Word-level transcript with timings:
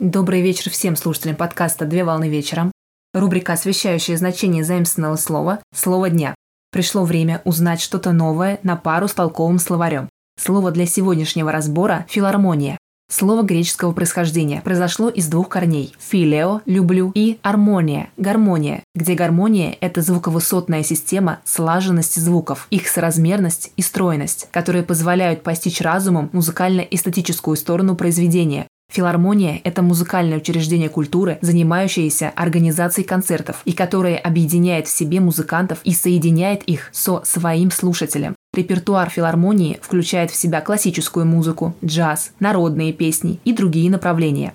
Добрый 0.00 0.42
вечер 0.42 0.70
всем 0.70 0.94
слушателям 0.94 1.34
подкаста 1.34 1.84
«Две 1.84 2.04
волны 2.04 2.28
вечером». 2.28 2.70
Рубрика, 3.12 3.54
освещающая 3.54 4.16
значение 4.16 4.62
заимственного 4.62 5.16
слова 5.16 5.58
«Слово 5.74 6.08
дня». 6.08 6.36
Пришло 6.70 7.02
время 7.02 7.42
узнать 7.44 7.80
что-то 7.80 8.12
новое 8.12 8.60
на 8.62 8.76
пару 8.76 9.08
с 9.08 9.14
толковым 9.14 9.58
словарем. 9.58 10.08
Слово 10.40 10.70
для 10.70 10.86
сегодняшнего 10.86 11.50
разбора– 11.50 12.06
филармония. 12.08 12.78
Слово 13.10 13.42
греческого 13.42 13.90
происхождения 13.90 14.60
произошло 14.60 15.08
из 15.08 15.26
двух 15.26 15.48
корней– 15.48 15.92
филео– 15.98 16.60
«люблю» 16.64 17.10
и 17.16 17.40
армония– 17.42 18.10
«гармония», 18.16 18.84
где 18.94 19.14
гармония– 19.14 19.76
это 19.80 20.00
звуковысотная 20.02 20.84
система 20.84 21.40
слаженности 21.44 22.20
звуков, 22.20 22.68
их 22.70 22.86
соразмерность 22.86 23.72
и 23.76 23.82
стройность, 23.82 24.46
которые 24.52 24.84
позволяют 24.84 25.42
постичь 25.42 25.80
разумом 25.80 26.30
музыкально-эстетическую 26.32 27.56
сторону 27.56 27.96
произведения, 27.96 28.68
Филармония– 28.90 29.60
это 29.64 29.82
музыкальное 29.82 30.38
учреждение 30.38 30.88
культуры, 30.88 31.38
занимающееся 31.42 32.32
организацией 32.34 33.06
концертов 33.06 33.60
и 33.64 33.72
которое 33.72 34.16
объединяет 34.16 34.88
в 34.88 34.90
себе 34.90 35.20
музыкантов 35.20 35.80
и 35.84 35.92
соединяет 35.92 36.62
их 36.62 36.88
со 36.92 37.22
своим 37.24 37.70
слушателем. 37.70 38.34
Репертуар 38.54 39.10
филармонии 39.10 39.78
включает 39.82 40.30
в 40.30 40.36
себя 40.36 40.62
классическую 40.62 41.26
музыку, 41.26 41.74
джаз, 41.84 42.32
народные 42.40 42.94
песни 42.94 43.40
и 43.44 43.52
другие 43.52 43.90
направления. 43.90 44.54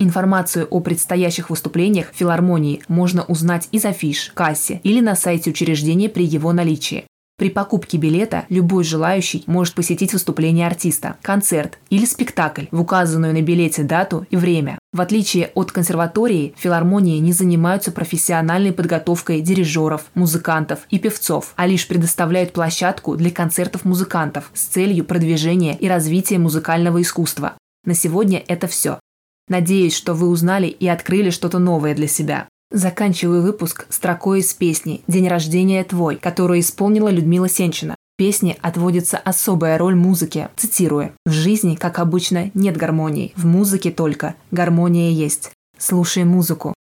Информацию 0.00 0.66
о 0.68 0.80
предстоящих 0.80 1.50
выступлениях 1.50 2.08
филармонии 2.12 2.82
можно 2.88 3.22
узнать 3.24 3.68
из 3.70 3.84
афиш, 3.84 4.32
кассе 4.34 4.80
или 4.82 5.00
на 5.00 5.14
сайте 5.14 5.50
учреждения 5.50 6.08
при 6.08 6.24
его 6.24 6.52
наличии. 6.52 7.04
При 7.40 7.48
покупке 7.48 7.96
билета 7.96 8.44
любой 8.50 8.84
желающий 8.84 9.44
может 9.46 9.72
посетить 9.72 10.12
выступление 10.12 10.66
артиста, 10.66 11.16
концерт 11.22 11.78
или 11.88 12.04
спектакль 12.04 12.66
в 12.70 12.82
указанную 12.82 13.32
на 13.32 13.40
билете 13.40 13.82
дату 13.82 14.26
и 14.28 14.36
время. 14.36 14.78
В 14.92 15.00
отличие 15.00 15.50
от 15.54 15.72
консерватории, 15.72 16.52
филармонии 16.58 17.18
не 17.18 17.32
занимаются 17.32 17.92
профессиональной 17.92 18.74
подготовкой 18.74 19.40
дирижеров, 19.40 20.10
музыкантов 20.12 20.80
и 20.90 20.98
певцов, 20.98 21.54
а 21.56 21.66
лишь 21.66 21.88
предоставляют 21.88 22.52
площадку 22.52 23.16
для 23.16 23.30
концертов 23.30 23.86
музыкантов 23.86 24.50
с 24.52 24.64
целью 24.64 25.06
продвижения 25.06 25.74
и 25.74 25.88
развития 25.88 26.36
музыкального 26.36 27.00
искусства. 27.00 27.54
На 27.86 27.94
сегодня 27.94 28.44
это 28.48 28.66
все. 28.66 29.00
Надеюсь, 29.48 29.96
что 29.96 30.12
вы 30.12 30.28
узнали 30.28 30.66
и 30.66 30.86
открыли 30.86 31.30
что-то 31.30 31.58
новое 31.58 31.94
для 31.94 32.06
себя. 32.06 32.48
Заканчиваю 32.72 33.42
выпуск 33.42 33.86
строкой 33.88 34.40
из 34.40 34.54
песни 34.54 35.02
«День 35.08 35.26
рождения 35.26 35.82
твой», 35.82 36.16
которую 36.16 36.60
исполнила 36.60 37.08
Людмила 37.08 37.48
Сенчина. 37.48 37.96
В 38.14 38.16
песне 38.16 38.56
отводится 38.60 39.18
особая 39.18 39.76
роль 39.76 39.96
музыке. 39.96 40.50
Цитирую. 40.54 41.12
«В 41.26 41.32
жизни, 41.32 41.74
как 41.74 41.98
обычно, 41.98 42.52
нет 42.54 42.76
гармонии. 42.76 43.32
В 43.34 43.44
музыке 43.44 43.90
только. 43.90 44.36
Гармония 44.52 45.10
есть. 45.10 45.50
Слушай 45.78 46.22
музыку». 46.22 46.72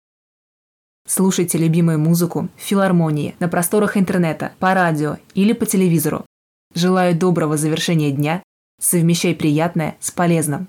Слушайте 1.07 1.57
любимую 1.57 1.99
музыку 1.99 2.51
в 2.57 2.61
филармонии, 2.61 3.35
на 3.41 3.49
просторах 3.49 3.97
интернета, 3.97 4.53
по 4.59 4.75
радио 4.75 5.17
или 5.33 5.55
по 5.55 5.65
телевизору. 5.65 6.27
Желаю 6.75 7.17
доброго 7.17 7.57
завершения 7.57 8.11
дня. 8.11 8.43
Совмещай 8.79 9.35
приятное 9.35 9.97
с 10.01 10.11
полезным. 10.11 10.69